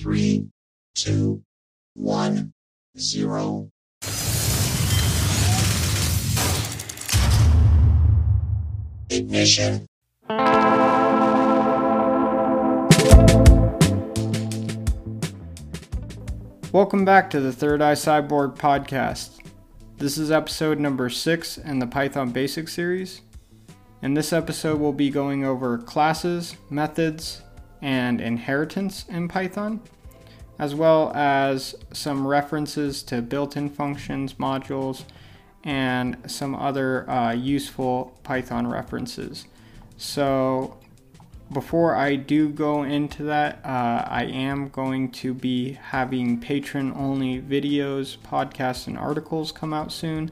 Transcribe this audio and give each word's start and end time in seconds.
three, 0.00 0.46
two, 0.94 1.42
one, 1.92 2.54
zero. 2.98 3.70
Ignition. 9.10 9.86
Welcome 16.72 17.04
back 17.04 17.28
to 17.28 17.40
the 17.40 17.52
Third 17.52 17.82
Eye 17.82 17.92
Cyborg 17.92 18.56
podcast. 18.56 19.40
This 19.98 20.16
is 20.16 20.30
episode 20.30 20.78
number 20.78 21.10
six 21.10 21.58
in 21.58 21.78
the 21.78 21.86
Python 21.86 22.30
Basics 22.30 22.72
series. 22.72 23.20
In 24.00 24.14
this 24.14 24.32
episode, 24.32 24.80
we'll 24.80 24.94
be 24.94 25.10
going 25.10 25.44
over 25.44 25.76
classes, 25.76 26.56
methods, 26.70 27.42
and 27.82 28.20
inheritance 28.20 29.04
in 29.08 29.28
Python, 29.28 29.80
as 30.58 30.74
well 30.74 31.12
as 31.14 31.74
some 31.92 32.26
references 32.26 33.02
to 33.04 33.22
built 33.22 33.56
in 33.56 33.70
functions, 33.70 34.34
modules, 34.34 35.04
and 35.64 36.16
some 36.26 36.54
other 36.54 37.08
uh, 37.08 37.32
useful 37.32 38.18
Python 38.22 38.66
references. 38.66 39.46
So, 39.96 40.78
before 41.52 41.96
I 41.96 42.14
do 42.14 42.48
go 42.48 42.84
into 42.84 43.24
that, 43.24 43.60
uh, 43.64 44.04
I 44.06 44.24
am 44.24 44.68
going 44.68 45.10
to 45.12 45.34
be 45.34 45.72
having 45.72 46.40
Patreon 46.40 46.96
only 46.96 47.42
videos, 47.42 48.16
podcasts, 48.18 48.86
and 48.86 48.96
articles 48.96 49.50
come 49.50 49.74
out 49.74 49.90
soon. 49.90 50.30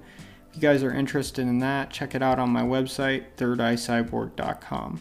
If 0.50 0.56
you 0.56 0.62
guys 0.62 0.82
are 0.84 0.94
interested 0.94 1.42
in 1.42 1.58
that, 1.58 1.90
check 1.90 2.14
it 2.14 2.22
out 2.22 2.38
on 2.38 2.50
my 2.50 2.62
website, 2.62 3.24
thirdeyecyborg.com. 3.36 5.00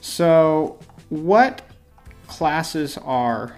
So, 0.00 0.78
what 1.08 1.62
classes 2.26 2.98
are 2.98 3.56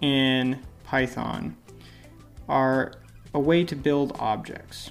in 0.00 0.60
Python 0.84 1.56
are 2.48 2.92
a 3.34 3.40
way 3.40 3.64
to 3.64 3.74
build 3.74 4.16
objects. 4.18 4.90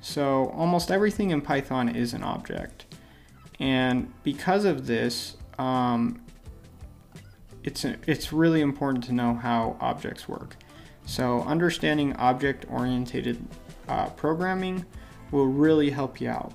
So, 0.00 0.48
almost 0.50 0.90
everything 0.90 1.30
in 1.30 1.40
Python 1.40 1.88
is 1.88 2.14
an 2.14 2.22
object. 2.22 2.86
And 3.60 4.12
because 4.22 4.64
of 4.64 4.86
this, 4.86 5.36
um, 5.58 6.20
it's, 7.62 7.84
it's 7.84 8.32
really 8.32 8.60
important 8.60 9.04
to 9.04 9.12
know 9.12 9.34
how 9.34 9.76
objects 9.80 10.28
work. 10.28 10.56
So, 11.04 11.42
understanding 11.42 12.14
object 12.16 12.66
oriented 12.68 13.44
uh, 13.88 14.08
programming 14.10 14.84
will 15.30 15.46
really 15.46 15.90
help 15.90 16.20
you 16.20 16.28
out. 16.28 16.54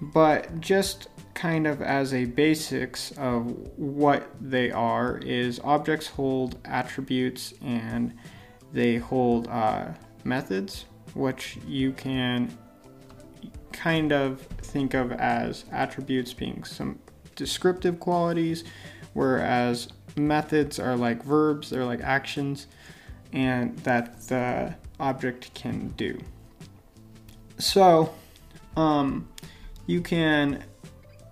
But 0.00 0.60
just 0.60 1.08
kind 1.40 1.66
of 1.66 1.80
as 1.80 2.12
a 2.12 2.26
basics 2.26 3.12
of 3.12 3.46
what 3.78 4.28
they 4.40 4.70
are 4.70 5.18
is 5.18 5.58
objects 5.64 6.06
hold 6.06 6.58
attributes 6.66 7.54
and 7.62 8.12
they 8.72 8.96
hold 8.96 9.48
uh, 9.48 9.86
methods 10.24 10.84
which 11.14 11.56
you 11.66 11.92
can 11.92 12.56
kind 13.72 14.12
of 14.12 14.42
think 14.62 14.92
of 14.92 15.12
as 15.12 15.64
attributes 15.72 16.34
being 16.34 16.62
some 16.62 16.98
descriptive 17.36 17.98
qualities 17.98 18.64
whereas 19.14 19.88
methods 20.16 20.78
are 20.78 20.94
like 20.94 21.22
verbs 21.22 21.70
they're 21.70 21.86
like 21.86 22.02
actions 22.02 22.66
and 23.32 23.78
that 23.78 24.20
the 24.22 24.74
object 24.98 25.52
can 25.54 25.88
do. 25.96 26.18
So 27.58 28.12
um, 28.76 29.28
you 29.86 30.00
can 30.00 30.64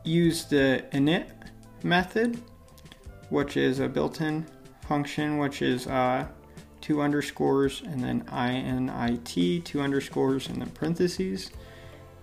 use 0.08 0.44
the 0.44 0.84
init 0.92 1.30
method, 1.82 2.40
which 3.28 3.56
is 3.56 3.78
a 3.80 3.88
built-in 3.88 4.46
function, 4.88 5.38
which 5.38 5.60
is 5.60 5.86
uh, 5.86 6.26
two 6.80 7.02
underscores 7.02 7.82
and 7.82 8.02
then 8.02 8.24
init, 8.32 9.64
two 9.64 9.80
underscores 9.80 10.48
and 10.48 10.62
then 10.62 10.70
parentheses. 10.70 11.50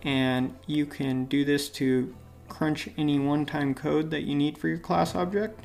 And 0.02 0.56
you 0.68 0.86
can 0.86 1.26
do 1.26 1.46
this 1.46 1.70
to 1.70 2.14
crunch 2.48 2.90
any 2.98 3.20
one-time 3.20 3.74
code 3.74 4.10
that 4.12 4.24
you 4.24 4.36
need 4.36 4.58
for 4.58 4.68
your 4.68 4.78
class 4.78 5.16
object. 5.16 5.60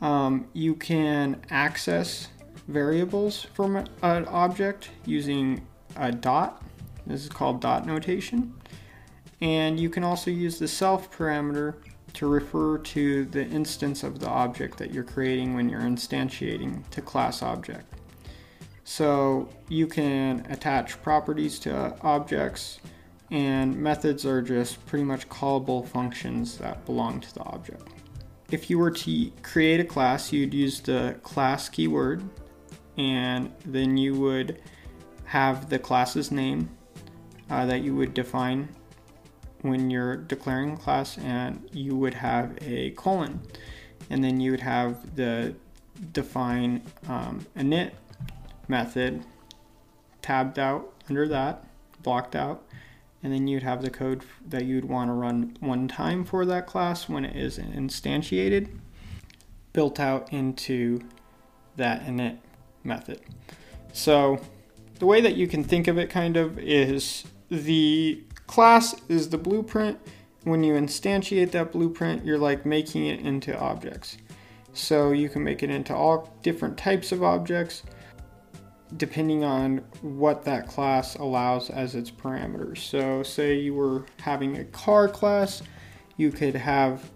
Um, 0.00 0.48
you 0.52 0.74
can 0.74 1.42
access 1.50 2.28
variables 2.68 3.46
from 3.54 3.76
an 3.76 4.24
object 4.26 4.90
using 5.04 5.66
a 5.96 6.12
dot. 6.12 6.62
This 7.06 7.22
is 7.22 7.28
called 7.28 7.60
dot 7.60 7.86
notation. 7.86 8.54
And 9.40 9.78
you 9.78 9.90
can 9.90 10.02
also 10.02 10.30
use 10.30 10.58
the 10.58 10.68
self 10.68 11.10
parameter 11.16 11.74
to 12.14 12.26
refer 12.26 12.78
to 12.78 13.26
the 13.26 13.44
instance 13.46 14.02
of 14.02 14.18
the 14.18 14.28
object 14.28 14.78
that 14.78 14.92
you're 14.92 15.04
creating 15.04 15.54
when 15.54 15.68
you're 15.68 15.82
instantiating 15.82 16.88
to 16.90 17.02
class 17.02 17.42
object. 17.42 17.92
So 18.84 19.48
you 19.68 19.86
can 19.86 20.46
attach 20.48 21.02
properties 21.02 21.58
to 21.60 21.94
objects, 22.02 22.78
and 23.30 23.76
methods 23.76 24.24
are 24.24 24.40
just 24.40 24.84
pretty 24.86 25.04
much 25.04 25.28
callable 25.28 25.86
functions 25.86 26.56
that 26.58 26.86
belong 26.86 27.20
to 27.20 27.34
the 27.34 27.42
object. 27.42 27.82
If 28.50 28.70
you 28.70 28.78
were 28.78 28.92
to 28.92 29.30
create 29.42 29.80
a 29.80 29.84
class, 29.84 30.32
you'd 30.32 30.54
use 30.54 30.80
the 30.80 31.18
class 31.22 31.68
keyword, 31.68 32.22
and 32.96 33.52
then 33.66 33.96
you 33.96 34.14
would 34.14 34.62
have 35.24 35.68
the 35.68 35.78
class's 35.78 36.30
name 36.30 36.70
uh, 37.50 37.66
that 37.66 37.82
you 37.82 37.94
would 37.94 38.14
define 38.14 38.68
when 39.62 39.90
you're 39.90 40.16
declaring 40.16 40.72
a 40.72 40.76
class 40.76 41.18
and 41.18 41.68
you 41.72 41.96
would 41.96 42.14
have 42.14 42.56
a 42.60 42.90
colon. 42.92 43.40
And 44.10 44.22
then 44.22 44.40
you 44.40 44.52
would 44.52 44.60
have 44.60 45.16
the 45.16 45.54
define 46.12 46.82
um, 47.08 47.46
init 47.56 47.92
method 48.68 49.24
tabbed 50.22 50.58
out 50.58 50.92
under 51.08 51.26
that 51.28 51.64
blocked 52.02 52.36
out. 52.36 52.62
And 53.22 53.32
then 53.32 53.48
you'd 53.48 53.64
have 53.64 53.82
the 53.82 53.90
code 53.90 54.22
that 54.46 54.64
you'd 54.64 54.84
want 54.84 55.08
to 55.08 55.12
run 55.12 55.56
one 55.60 55.88
time 55.88 56.24
for 56.24 56.46
that 56.46 56.66
class 56.66 57.08
when 57.08 57.24
it 57.24 57.34
is 57.34 57.58
instantiated 57.58 58.68
built 59.72 60.00
out 60.00 60.32
into 60.32 61.00
that 61.76 62.06
init 62.06 62.38
method. 62.82 63.20
So 63.92 64.40
the 64.98 65.06
way 65.06 65.20
that 65.20 65.36
you 65.36 65.46
can 65.46 65.64
think 65.64 65.88
of 65.88 65.98
it 65.98 66.08
kind 66.08 66.36
of 66.36 66.58
is 66.58 67.24
the 67.50 68.22
Class 68.46 68.94
is 69.08 69.28
the 69.28 69.38
blueprint. 69.38 69.98
When 70.44 70.62
you 70.62 70.74
instantiate 70.74 71.50
that 71.52 71.72
blueprint, 71.72 72.24
you're 72.24 72.38
like 72.38 72.64
making 72.64 73.06
it 73.06 73.20
into 73.20 73.58
objects. 73.58 74.18
So 74.72 75.10
you 75.10 75.28
can 75.28 75.42
make 75.42 75.62
it 75.62 75.70
into 75.70 75.94
all 75.94 76.32
different 76.42 76.76
types 76.76 77.10
of 77.10 77.22
objects 77.22 77.82
depending 78.96 79.42
on 79.42 79.78
what 80.00 80.44
that 80.44 80.68
class 80.68 81.16
allows 81.16 81.70
as 81.70 81.94
its 81.94 82.10
parameters. 82.10 82.78
So, 82.78 83.22
say 83.22 83.54
you 83.54 83.74
were 83.74 84.04
having 84.20 84.58
a 84.58 84.64
car 84.64 85.08
class, 85.08 85.62
you 86.16 86.30
could 86.30 86.54
have 86.54 87.10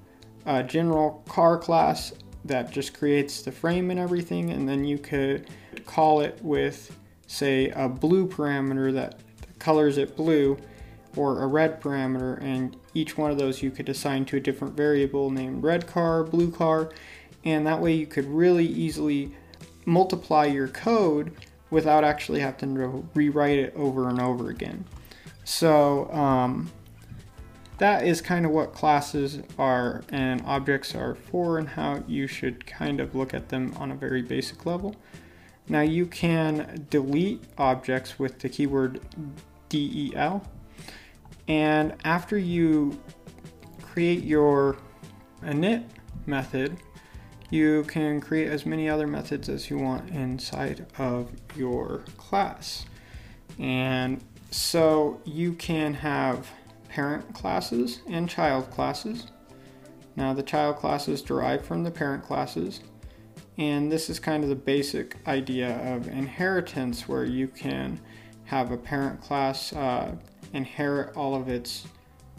a 0.47 0.63
general 0.63 1.23
car 1.29 1.59
class 1.59 2.13
that 2.45 2.73
just 2.73 2.99
creates 2.99 3.43
the 3.43 3.53
frame 3.53 3.91
and 3.91 4.01
everything, 4.01 4.51
and 4.51 4.69
then 4.69 4.85
you 4.85 4.99
could 4.99 5.49
call 5.87 6.21
it 6.21 6.39
with, 6.43 6.97
say, 7.27 7.69
a 7.71 7.89
blue 7.89 8.27
parameter 8.27 8.93
that 8.93 9.21
colors 9.59 9.99
it 9.99 10.17
blue, 10.17 10.57
or 11.17 11.43
a 11.43 11.47
red 11.47 11.81
parameter, 11.81 12.41
and 12.43 12.77
each 12.95 13.19
one 13.19 13.31
of 13.31 13.39
those 13.39 13.63
you 13.63 13.71
could 13.71 13.89
assign 13.89 14.25
to 14.27 14.37
a 14.37 14.41
different 14.41 14.77
variable 14.77 15.31
named 15.31 15.63
red 15.63 15.87
car, 15.87 16.25
blue 16.25 16.51
car, 16.51 16.91
and 17.45 17.67
that 17.67 17.81
way 17.81 17.93
you 17.93 18.07
could 18.07 18.27
really 18.27 18.67
easily 18.67 19.35
multiply 19.85 20.45
your 20.45 20.69
code 20.69 21.33
without 21.71 22.05
actually 22.05 22.41
having 22.41 22.75
to 22.75 23.09
rewrite 23.15 23.59
it 23.59 23.75
over 23.77 24.09
and 24.09 24.21
over 24.21 24.51
again. 24.51 24.85
So 25.45 26.11
um, 26.13 26.71
that 27.79 28.07
is 28.07 28.21
kind 28.21 28.45
of 28.45 28.53
what 28.53 28.75
classes 28.75 29.41
are 29.59 30.03
and 30.11 30.43
objects 30.45 30.95
are 30.95 31.15
for 31.15 31.59
and 31.59 31.69
how 31.69 32.05
you 32.07 32.27
should 32.27 32.67
kind 32.67 33.01
of 33.01 33.15
look 33.15 33.33
at 33.33 33.49
them 33.49 33.73
on 33.79 33.91
a 33.91 33.95
very 33.95 34.23
basic 34.23 34.67
level. 34.67 34.95
Now 35.69 35.81
you 35.81 36.07
can 36.07 36.87
delete 36.91 37.43
objects 37.57 38.19
with 38.19 38.41
the 38.41 38.49
keyword 38.49 39.01
del 39.69 40.43
and 41.51 41.97
after 42.05 42.39
you 42.39 42.97
create 43.83 44.23
your 44.23 44.77
init 45.43 45.85
method 46.27 46.79
you 47.51 47.83
can 47.89 48.21
create 48.21 48.47
as 48.47 48.65
many 48.65 48.89
other 48.89 49.09
methods 49.09 49.49
as 49.49 49.69
you 49.69 49.77
want 49.77 50.09
inside 50.11 50.87
of 50.99 51.33
your 51.57 52.05
class. 52.17 52.87
And 53.59 54.23
so 54.53 55.21
you 55.25 55.55
can 55.55 55.95
have 55.95 56.49
parent 56.89 57.35
classes 57.35 58.03
and 58.09 58.29
child 58.29 58.71
classes. 58.71 59.27
Now, 60.15 60.33
the 60.33 60.45
child 60.45 60.77
classes 60.77 61.23
derive 61.23 61.65
from 61.65 61.83
the 61.83 61.91
parent 61.91 62.23
classes, 62.23 62.81
and 63.59 63.91
this 63.91 64.09
is 64.09 64.21
kind 64.21 64.45
of 64.45 64.49
the 64.49 64.55
basic 64.55 65.17
idea 65.27 65.77
of 65.93 66.07
inheritance 66.07 67.09
where 67.09 67.25
you 67.25 67.49
can 67.49 68.01
have 68.45 68.71
a 68.71 68.77
parent 68.77 69.21
class 69.21 69.73
uh, 69.73 70.15
inherit 70.53 71.17
all 71.17 71.35
of 71.35 71.49
its 71.49 71.87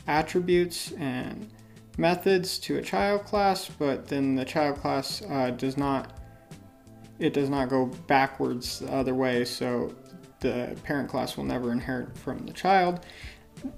attributes 0.07 0.91
and 0.93 1.49
methods 1.97 2.57
to 2.59 2.77
a 2.77 2.81
child 2.81 3.23
class, 3.25 3.69
but 3.79 4.07
then 4.07 4.35
the 4.35 4.45
child 4.45 4.77
class 4.77 5.21
uh, 5.29 5.51
does 5.51 5.77
not 5.77 6.17
it 7.19 7.33
does 7.33 7.49
not 7.49 7.69
go 7.69 7.85
backwards 8.07 8.79
the 8.79 8.91
other 8.91 9.13
way, 9.13 9.45
so 9.45 9.93
the 10.39 10.75
parent 10.83 11.07
class 11.07 11.37
will 11.37 11.43
never 11.43 11.71
inherit 11.71 12.17
from 12.17 12.43
the 12.47 12.53
child, 12.53 13.05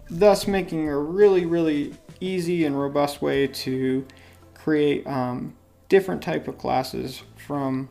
thus 0.09 0.47
making 0.47 0.87
a 0.87 0.97
really 0.97 1.45
really 1.45 1.93
easy 2.21 2.65
and 2.65 2.79
robust 2.79 3.21
way 3.21 3.47
to 3.47 4.05
create 4.53 5.05
um, 5.05 5.53
different 5.89 6.21
type 6.21 6.47
of 6.47 6.57
classes 6.57 7.21
from 7.35 7.89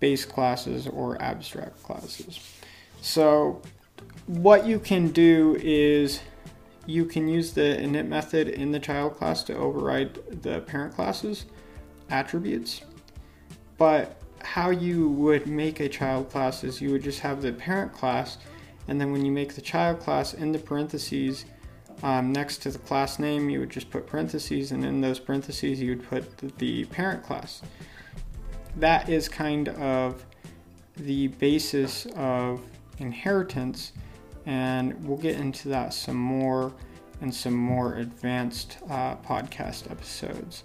base 0.00 0.24
classes 0.24 0.86
or 0.86 1.20
abstract 1.20 1.82
classes. 1.82 2.40
So 3.02 3.60
what 4.26 4.66
you 4.66 4.78
can 4.78 5.08
do 5.08 5.56
is 5.60 6.20
you 6.86 7.04
can 7.04 7.28
use 7.28 7.52
the 7.52 7.60
init 7.60 8.06
method 8.06 8.48
in 8.48 8.72
the 8.72 8.80
child 8.80 9.16
class 9.16 9.42
to 9.44 9.56
override 9.56 10.42
the 10.42 10.60
parent 10.60 10.94
class's 10.94 11.46
attributes. 12.10 12.82
But 13.78 14.20
how 14.42 14.70
you 14.70 15.08
would 15.10 15.46
make 15.46 15.80
a 15.80 15.88
child 15.88 16.30
class 16.30 16.64
is 16.64 16.80
you 16.80 16.90
would 16.92 17.02
just 17.02 17.20
have 17.20 17.42
the 17.42 17.52
parent 17.52 17.92
class, 17.92 18.38
and 18.88 19.00
then 19.00 19.12
when 19.12 19.24
you 19.24 19.32
make 19.32 19.54
the 19.54 19.60
child 19.60 20.00
class 20.00 20.34
in 20.34 20.52
the 20.52 20.58
parentheses 20.58 21.44
um, 22.02 22.32
next 22.32 22.58
to 22.58 22.70
the 22.70 22.78
class 22.78 23.18
name, 23.18 23.48
you 23.50 23.60
would 23.60 23.70
just 23.70 23.90
put 23.90 24.06
parentheses, 24.06 24.72
and 24.72 24.84
in 24.84 25.00
those 25.00 25.18
parentheses, 25.18 25.80
you 25.80 25.90
would 25.90 26.08
put 26.08 26.36
the, 26.38 26.52
the 26.58 26.84
parent 26.86 27.22
class. 27.22 27.62
That 28.76 29.08
is 29.08 29.28
kind 29.28 29.68
of 29.70 30.24
the 30.96 31.28
basis 31.28 32.06
of 32.14 32.60
inheritance 32.98 33.92
and 34.46 35.04
we'll 35.04 35.18
get 35.18 35.36
into 35.36 35.68
that 35.68 35.92
some 35.92 36.16
more 36.16 36.72
in 37.20 37.32
some 37.32 37.54
more 37.54 37.96
advanced 37.96 38.78
uh, 38.88 39.16
podcast 39.16 39.90
episodes. 39.90 40.62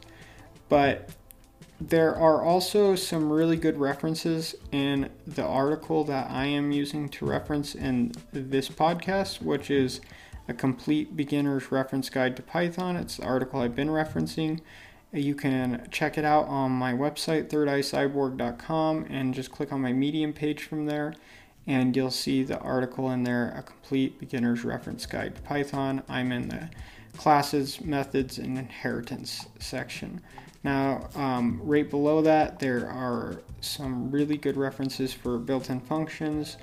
But 0.70 1.10
there 1.80 2.16
are 2.16 2.44
also 2.44 2.96
some 2.96 3.32
really 3.32 3.58
good 3.58 3.78
references 3.78 4.54
in 4.72 5.10
the 5.26 5.44
article 5.44 6.04
that 6.04 6.30
I 6.30 6.46
am 6.46 6.72
using 6.72 7.10
to 7.10 7.26
reference 7.26 7.74
in 7.74 8.12
this 8.32 8.70
podcast, 8.70 9.42
which 9.42 9.72
is 9.72 10.02
a 10.48 10.54
complete 10.54 11.16
beginner's 11.16 11.72
reference 11.72 12.10
guide 12.10 12.36
to 12.36 12.44
Python. 12.44 12.96
It's 12.96 13.18
the 13.18 13.26
article 13.26 13.62
I've 13.62 13.76
been 13.76 13.90
referencing. 13.90 14.60
You 15.14 15.36
can 15.36 15.88
check 15.92 16.18
it 16.18 16.24
out 16.24 16.48
on 16.48 16.72
my 16.72 16.94
website, 16.94 17.50
thirdeyecyborg.com, 17.50 19.08
and 19.10 19.34
just 19.34 19.52
click 19.52 19.74
on 19.74 19.82
my 19.82 19.92
Medium 19.92 20.34
page 20.34 20.64
from 20.64 20.86
there 20.86 21.16
and 21.68 21.96
you'll 21.96 22.12
see 22.12 22.44
the 22.44 22.60
article 22.60 23.12
in 23.12 23.24
there, 23.24 23.54
a 23.58 23.62
complete 23.62 24.20
beginner's 24.20 24.64
reference 24.64 25.06
guide 25.06 25.36
to 25.36 25.42
Python. 25.42 26.04
I'm 26.10 26.32
in 26.32 26.50
the 26.50 26.70
classes, 27.18 27.82
methods, 27.82 28.38
and 28.38 28.58
inheritance 28.58 29.46
section. 29.60 30.22
Now, 30.64 31.10
um, 31.16 31.60
right 31.64 31.90
below 31.90 32.22
that, 32.22 32.60
there 32.60 32.88
are 32.90 33.42
some 33.62 34.12
really 34.12 34.38
good 34.38 34.58
references 34.58 35.14
for 35.14 35.38
built 35.38 35.70
in 35.70 35.80
functions, 35.80 36.58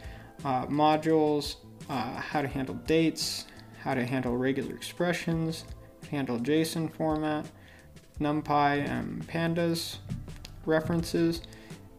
uh, 0.44 0.66
modules, 0.66 1.56
uh, 1.88 2.14
how 2.20 2.42
to 2.42 2.48
handle 2.48 2.76
dates, 2.86 3.46
how 3.82 3.94
to 3.94 4.04
handle 4.04 4.36
regular 4.36 4.74
expressions, 4.74 5.64
handle 6.10 6.38
JSON 6.38 6.92
format, 6.92 7.46
NumPy 8.20 8.88
and 8.88 9.26
Pandas 9.26 9.98
references, 10.64 11.42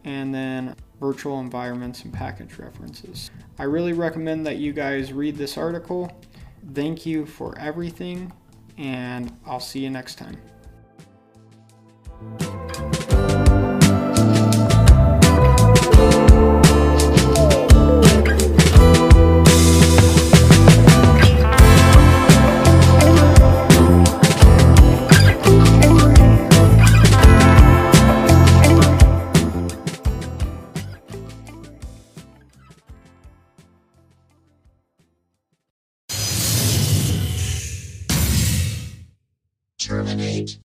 and 0.04 0.34
then 0.34 0.74
virtual 1.00 1.40
environments, 1.40 2.04
and 2.04 2.12
package 2.12 2.58
references. 2.58 3.30
I 3.58 3.64
really 3.64 3.94
recommend 3.94 4.46
that 4.46 4.58
you 4.58 4.72
guys 4.72 5.12
read 5.12 5.36
this 5.36 5.56
article. 5.56 6.12
Thank 6.74 7.06
you 7.06 7.26
for 7.26 7.58
everything, 7.58 8.32
and 8.76 9.36
I'll 9.46 9.60
see 9.60 9.80
you 9.80 9.90
next 9.90 10.16
time. 10.18 10.36